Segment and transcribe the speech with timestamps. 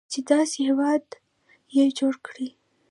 [0.11, 1.05] چې داسې هیواد
[1.75, 2.49] یې جوړ کړی.